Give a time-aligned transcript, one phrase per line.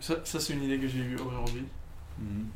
[0.00, 1.64] Ça, ça c'est une idée que j'ai eue aujourd'hui.
[2.18, 2.48] Mhm.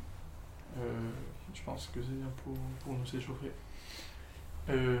[0.79, 1.09] Euh,
[1.53, 3.51] je pense que c'est bien pour, pour nous s'échauffer.
[4.69, 4.99] Euh,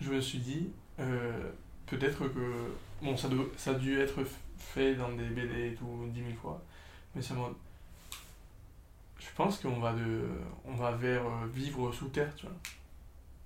[0.00, 1.50] je me suis dit, euh,
[1.86, 2.74] peut-être que.
[3.02, 4.20] Bon, ça, doit- ça a dû être
[4.58, 6.62] fait dans des BD et tout dix mille fois,
[7.14, 7.54] mais c'est moi.
[9.18, 10.28] Je pense qu'on va, de,
[10.64, 11.22] on va vers
[11.54, 12.56] vivre sous terre, tu vois.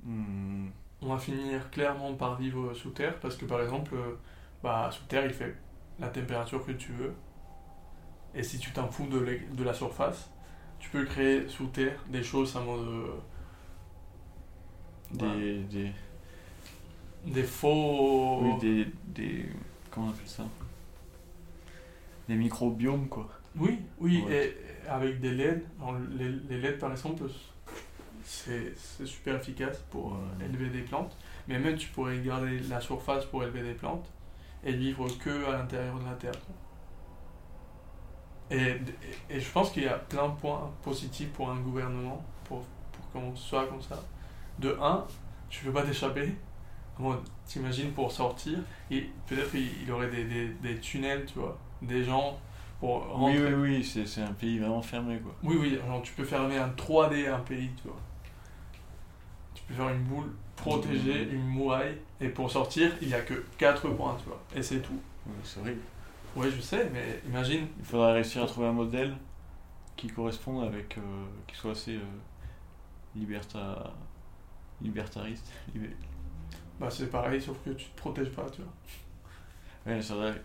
[0.05, 0.71] Mhm.
[1.03, 3.95] On va finir clairement par vivre sous terre parce que par exemple,
[4.63, 5.55] bah, sous terre il fait
[5.99, 7.15] la température que tu veux.
[8.35, 10.31] Et si tu t'en fous de, la surface,
[10.81, 12.87] tu peux créer sous terre des choses en mode.
[12.89, 13.21] euh,
[15.13, 15.93] Des, des,
[17.27, 18.41] des faux.
[18.43, 19.47] oui, des, des.
[19.91, 20.45] Comment on appelle ça?
[22.29, 23.29] Des microbiomes, quoi.
[23.57, 24.53] Oui, oui, Ouais.
[24.85, 25.65] et avec des LED.
[26.19, 27.23] Les, les LED par exemple,
[28.25, 28.75] c'est
[29.07, 31.17] super efficace pour euh, élever des plantes.
[31.47, 34.11] Mais même tu pourrais garder la surface pour élever des plantes
[34.65, 36.33] et vivre que à l'intérieur de la terre.
[36.47, 36.57] quoi.
[38.51, 38.57] Et,
[39.31, 42.65] et, et je pense qu'il y a plein de points positifs pour un gouvernement pour,
[42.93, 44.03] pour qu'on soit comme ça.
[44.59, 45.07] De un,
[45.49, 46.35] tu peux pas t'échapper.
[47.47, 48.59] T'imagines pour sortir,
[48.91, 52.39] et peut-être il y aurait des, des, des tunnels, tu vois, des gens
[52.81, 53.43] pour Oui, rentrer.
[53.43, 55.35] oui, oui, c'est c'est un pays vraiment fermé, quoi.
[55.45, 58.01] Oui, oui, genre tu peux fermer un 3D à un pays, tu vois.
[59.69, 63.89] Peux faire une boule protégée, une muraille, et pour sortir, il n'y a que 4
[63.91, 64.99] points, tu vois, et c'est tout.
[65.43, 65.81] C'est horrible.
[66.37, 69.15] Oui, je sais, mais imagine, Il faudra réussir à trouver un modèle
[69.97, 70.99] qui corresponde avec.
[70.99, 71.01] euh,
[71.47, 71.97] qui soit assez.
[71.97, 72.01] euh,
[73.15, 73.93] liberta...
[74.83, 75.51] libertariste.
[75.75, 75.97] Liber-
[76.81, 78.73] bah c'est pareil, sauf que tu te protèges pas, tu vois.
[79.95, 80.43] Ouais, c'est vrai.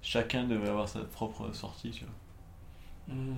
[0.00, 3.14] Chacun devait avoir sa propre sortie, tu vois.
[3.14, 3.34] Hmm.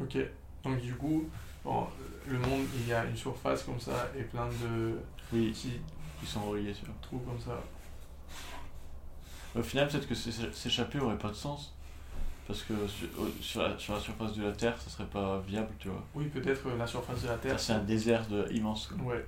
[0.00, 0.18] Ok,
[0.64, 1.28] donc du coup,
[1.64, 1.86] bon,
[2.26, 4.98] le monde, il y a une surface comme ça, et plein de
[5.32, 5.80] Oui, petits
[6.22, 6.94] ils sont reliés, vois.
[7.02, 7.58] trous comme ça.
[9.56, 11.74] Au final, peut-être que s'é- s'échapper aurait pas de sens.
[12.46, 13.08] Parce que sur,
[13.40, 16.02] sur la, sur la surface de la Terre, ça serait pas viable, tu vois.
[16.14, 17.58] Oui, peut-être euh, la surface de la Terre.
[17.58, 18.86] C'est un désert de, immense.
[18.88, 19.14] quoi.
[19.14, 19.24] Ouais.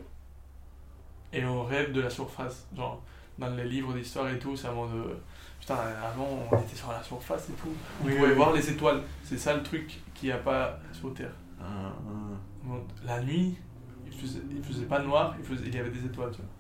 [1.33, 2.67] Et on rêve de la surface.
[2.77, 3.01] Genre,
[3.39, 5.17] dans les livres d'histoire et tout, c'est vraiment de.
[5.61, 7.73] Putain, avant, on était sur la surface et tout.
[8.03, 8.59] On Oui, pouvait oui, voir oui.
[8.59, 9.03] les étoiles.
[9.25, 11.33] C'est ça le truc qu'il n'y a pas sur Terre.
[11.67, 13.57] Un- Bon, La nuit,
[14.05, 16.51] il faisait, il faisait pas noir, il, faisait, il y avait des étoiles, tu vois.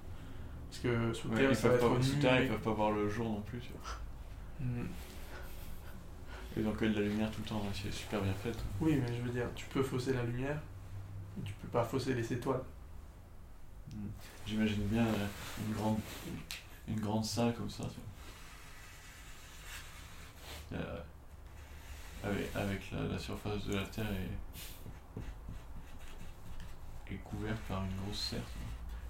[0.70, 3.08] Parce que sous Ouais, Terre, ils, peuvent pas, sous terre, ils peuvent pas voir le
[3.08, 3.80] jour non plus, tu vois.
[4.60, 4.86] Hmm.
[6.56, 8.56] Et donc, de la lumière tout le temps, c'est super bien fait.
[8.80, 10.60] Oui, mais je veux dire, tu peux fausser la lumière,
[11.36, 12.62] mais tu peux pas fausser les étoiles.
[13.92, 14.06] Mm.
[14.46, 15.26] J'imagine bien euh,
[15.66, 15.98] une grande,
[16.88, 18.00] une grande salle comme ça, tu
[20.70, 20.80] vois.
[20.80, 21.00] Euh,
[22.24, 24.30] avec avec la, la surface de la Terre est,
[27.14, 28.40] est couverte par une grosse serre.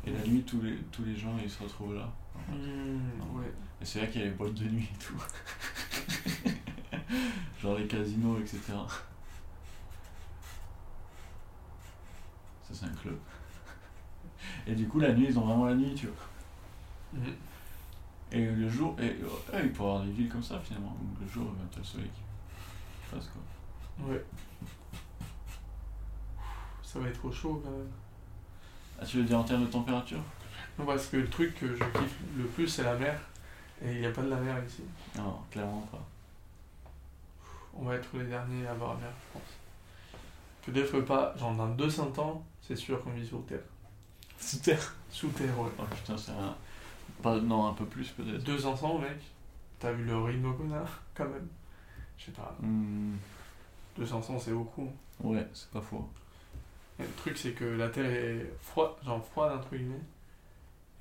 [0.05, 2.09] Et la nuit, tous les, tous les gens, ils se retrouvent là.
[2.49, 3.53] Hmm, ouais.
[3.81, 5.21] Et c'est là qu'il y a les boîtes de nuit et tout.
[7.61, 8.61] Genre les casinos, etc.
[12.63, 13.19] Ça, c'est un club.
[14.67, 17.21] Et du coup, la nuit, ils ont vraiment la nuit, tu vois.
[17.21, 17.33] Hmm.
[18.33, 19.17] Et le jour, et,
[19.63, 22.09] il peut y avoir des villes comme ça finalement, le jour, ben, t'as le soleil
[22.09, 24.09] qui passe quoi.
[24.09, 24.25] Ouais.
[26.87, 27.91] Ça va être trop chaud quand même.
[29.01, 30.21] Ah, tu veux dire en termes de température?
[30.79, 33.19] Non, parce que le truc que je kiffe le plus, c'est la mer.
[33.83, 34.83] Et il n'y a pas de la mer ici.
[35.17, 36.07] Non, clairement pas.
[37.75, 39.49] On va être les derniers à avoir la mer, je pense.
[40.65, 43.61] Peut-être pas, genre dans 200 ans, c'est sûr qu'on vit sur Terre.
[44.39, 45.71] Sous terre Sous Terre, ouais.
[45.79, 46.55] Oh putain, c'est un.
[47.23, 48.45] Pas, non, un peu plus peut-être.
[48.45, 49.19] 200 ans, mec.
[49.79, 51.49] T'as vu le rhinocona, quand même?
[52.17, 53.17] Je sais pas, Hmm,
[53.99, 54.91] 200 ans, c'est beaucoup.
[55.21, 56.09] ouais, c'est pas faux.
[56.99, 60.01] Et le truc, c'est que la Terre est froide, genre froide, entre guillemets.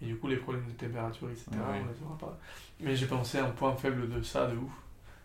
[0.01, 1.57] Et du coup, les problèmes de température, etc., oui.
[1.83, 2.37] on les aura pas.
[2.81, 4.71] Mais j'ai pensé à un point faible de ça, de ouf.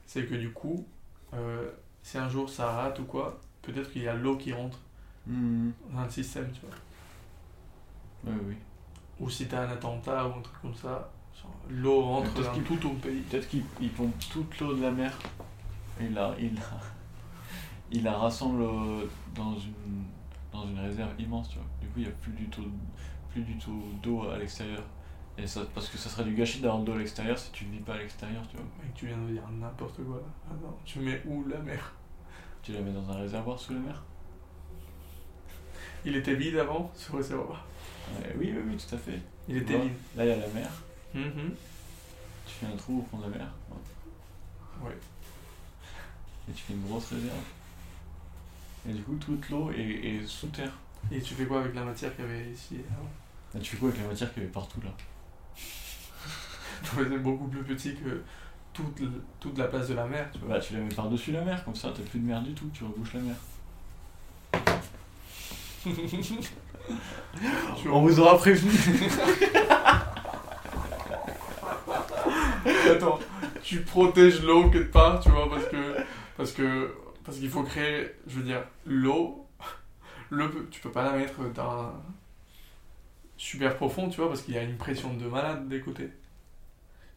[0.07, 0.87] C'est que du coup,
[1.35, 1.71] euh,
[2.03, 4.79] si un jour ça rate ou quoi, peut-être qu'il y a l'eau qui rentre
[5.27, 8.33] Hmm, dans le système, tu vois.
[8.33, 8.55] ouais, oui.
[9.21, 11.11] Ou si t'as un attentat ou un truc comme ça,
[11.69, 13.21] l'eau rentre dans tout ton pays.
[13.21, 15.17] Peut-être qu'il il pompe toute l'eau de la mer
[16.01, 16.63] et il la, il la,
[17.93, 19.05] il la rassemble euh,
[19.35, 20.05] dans une,
[20.53, 21.67] dans une réserve immense, tu vois.
[21.81, 22.65] Du coup, il n'y a plus du tout,
[23.31, 24.83] plus du tout d'eau à l'extérieur.
[25.39, 27.65] Et ça, parce que ça serait du gâchis d'avoir de l'eau à l'extérieur si tu
[27.67, 28.67] ne vis pas à l'extérieur, tu vois.
[28.83, 30.23] Mec, tu viens de dire n'importe quoi là.
[30.51, 31.95] Ah non, tu mets où la mer?
[32.63, 34.03] Tu la mets dans un réservoir sous la mer?
[36.05, 37.65] Il était vide avant, ce réservoir.
[38.17, 39.21] Ouais, Oui, oui, oui, tout à fait.
[39.49, 39.95] Il Tu était vois, vide.
[40.17, 40.71] Là, il y a la mer.
[41.15, 41.55] Mhm.
[42.47, 43.47] Tu fais un trou au fond de la mer.
[44.83, 44.97] Ouais.
[46.49, 47.37] Et tu fais une grosse réserve.
[48.91, 50.73] Et du coup, toute l'eau est, est sous terre.
[51.13, 52.79] Et tu fais quoi avec la matière qu'il y avait ici
[53.55, 54.91] Et tu fais quoi avec la matière qu'il y avait partout là?
[56.83, 58.25] C'est beaucoup plus petit que
[58.73, 59.01] toute,
[59.39, 60.57] toute la place de la mer, tu vois.
[60.57, 62.69] Bah, tu la mets par-dessus la mer, comme ça, t'as plus de mer du tout,
[62.73, 63.37] tu rebouches la mer.
[67.87, 68.73] On vous aura prévenu.
[72.91, 73.21] Attends,
[73.63, 75.97] tu protèges l'eau quelque part, tu vois, parce que
[76.37, 76.93] parce que
[77.31, 79.47] parce qu'il faut créer, je veux dire, l'eau,
[80.31, 82.03] le tu peux pas la mettre dans un
[83.37, 86.11] super profond, tu vois, parce qu'il y a une pression de malade des côtés.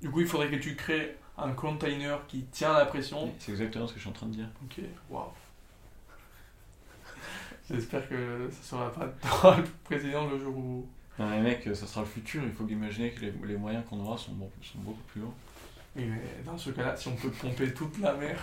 [0.03, 3.33] Du coup, il faudrait que tu crées un container qui tient la pression.
[3.39, 4.47] C'est exactement ce que je suis en train de dire.
[4.63, 5.29] Ok, waouh.
[7.71, 10.87] J'espère que ça sera pas toi le président le jour où.
[11.17, 13.99] Non mais mec, ça sera le futur, il faut imaginer que les, les moyens qu'on
[13.99, 15.33] aura sont beaucoup plus hauts.
[15.95, 18.37] Oui, mais dans ce cas-là, si on peut pomper toute la mer,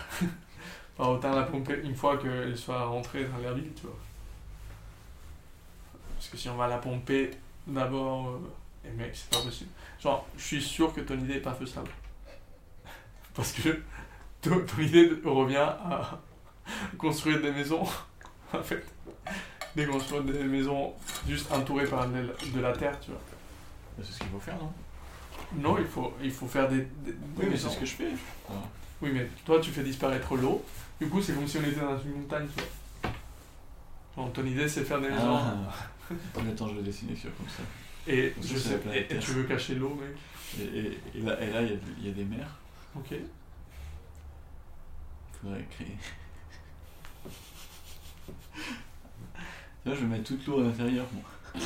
[1.08, 3.96] autant la pomper une fois qu'elle soit rentrée dans l'air libre, tu vois.
[6.16, 7.30] Parce que si on va la pomper
[7.66, 9.70] d'abord, euh, et mec, c'est pas possible.
[10.00, 11.90] Genre, je suis sûr que ton idée est pas faisable.
[13.34, 13.80] Parce que
[14.40, 16.18] ton, ton idée revient à
[16.98, 17.84] construire des maisons,
[18.52, 18.84] en fait.
[19.76, 20.92] Des construire des maisons
[21.28, 23.20] juste entourées par de la- terre, tu vois.
[24.02, 24.72] C'est ce qu'il faut faire, non?
[25.56, 26.86] Non, il faut, il faut faire des,
[27.36, 28.08] Oui, mais c'est ce que je fais.
[29.02, 30.64] Oui, mais toi, tu fais disparaître l'eau.
[31.00, 33.12] Du coup, c'est comme si on était dans une montagne, tu vois.
[34.16, 35.38] Genre, ton idée, c'est faire des maisons.
[36.12, 36.18] Ah.
[36.50, 37.62] Attends, je vais dessiner sur comme ça.
[38.08, 40.16] Et, je sais- et- tu veux cacher l'eau, mec.
[40.58, 42.50] Et, et- et là, il y, a- il y a des mers.
[42.96, 43.12] Ok.
[43.12, 43.20] Il
[45.40, 45.96] faudrait créer.
[49.86, 51.22] Là, je vais mettre toute l'eau à l'intérieur, moi.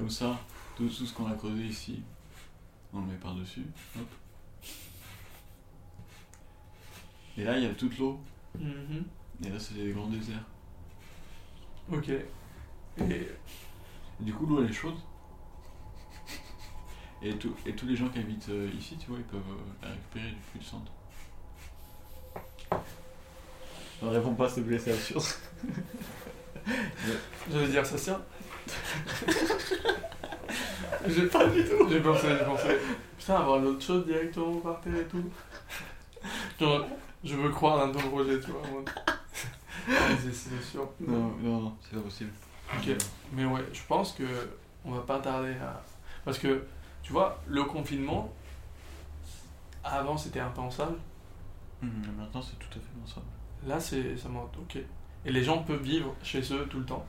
[0.00, 0.34] Comme ça,
[0.78, 2.02] tout, tout ce qu'on a creusé ici,
[2.94, 3.66] on le met par-dessus.
[3.98, 4.06] Hop.
[7.36, 8.18] Et là, il y a toute l'eau.
[8.58, 9.04] Mhm.
[9.44, 10.46] Et là, c'est des grands déserts.
[11.92, 12.08] Ok.
[12.08, 12.24] Et
[13.02, 13.28] Et
[14.20, 14.96] du coup, l'eau, elle est chaude.
[17.22, 19.72] Et, tout- et tous les gens qui habitent euh, ici, tu vois, ils peuvent euh,
[19.82, 20.90] la récupérer depuis le centre.
[24.02, 25.22] Ne réponds pas, s'il te plaît, c'est absurde.
[27.52, 28.20] j'allais dire, ça sert.
[31.08, 31.88] J'ai pas du tout.
[31.88, 32.68] J'ai pensé, j'ai pensé.
[33.18, 35.24] Putain, avoir l'autre chose directement par terre et tout.
[36.58, 36.86] Genre,
[37.24, 38.62] je veux croire dans ton projet, tu vois.
[39.88, 40.88] Mais c'est- sûr.
[41.00, 42.30] Non, non, non, c'est pas possible.
[42.76, 42.90] Ok.
[43.32, 44.24] Mais ouais, je pense que
[44.84, 45.82] on va pas tarder à.
[46.24, 46.62] Parce que,
[47.02, 48.32] tu vois, le confinement,
[49.82, 50.96] avant c'était impensable,
[51.82, 51.88] mais
[52.18, 53.26] maintenant, c'est tout à fait ensemble.
[53.66, 54.76] là c'est ça monte, ok.
[55.24, 57.04] Et les gens peuvent vivre chez eux tout le temps.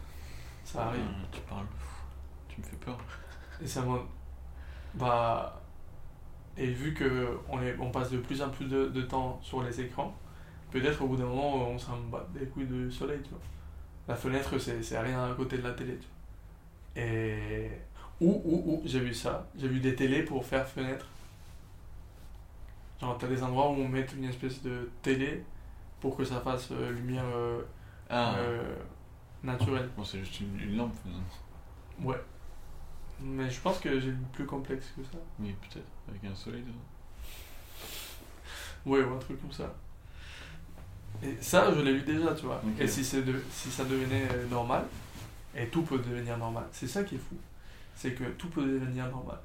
[0.63, 1.02] Ça arrive.
[1.02, 1.66] Hum, tu parles.
[2.48, 2.98] Tu me fais peur.
[3.62, 4.06] Et ça monte.
[4.94, 5.58] Bah.
[6.58, 9.63] Et vu que on, est, on passe de plus en plus de, de temps sur
[9.63, 10.13] les écrans,
[10.69, 13.40] peut-être au bout d'un moment on s'en bat des couilles de soleil, tu vois.
[14.08, 17.04] La fenêtre c'est c'est rien à côté de la télé, tu vois.
[17.04, 17.72] Et.
[18.19, 19.48] Ou, ou, ou, j'ai vu ça.
[19.58, 21.08] J'ai vu des télés pour faire fenêtre.
[23.00, 25.44] Genre, t'as des endroits où on met une espèce de télé
[26.00, 27.63] pour que ça fasse euh, lumière euh,
[28.10, 28.75] Ah, euh,
[29.43, 29.89] naturelle.
[29.95, 31.23] bon, c'est juste une, une lampe, finalement.
[32.03, 32.21] Ouais.
[33.23, 35.19] Mais je pense que j'ai plus complexe que ça.
[35.39, 36.73] Oui, peut-être, avec un soleil dedans.
[38.85, 39.71] Ouais, ou un truc comme ça.
[41.21, 42.61] Et ça, je l'ai vu déjà, tu vois.
[42.79, 44.85] Et si, c'est de, si ça devenait euh, normal,
[45.55, 47.35] et tout peut devenir normal, c'est ça qui est fou.
[47.95, 49.38] C'est que tout peut devenir normal.